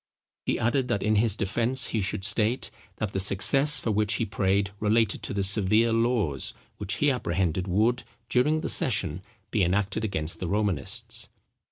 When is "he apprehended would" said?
6.95-8.01